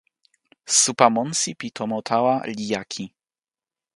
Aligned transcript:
supa 0.79 1.07
monsi 1.15 1.49
pi 1.59 1.67
tomo 1.77 1.97
tawa 2.09 2.33
li 2.57 2.63
jaki. 2.71 3.05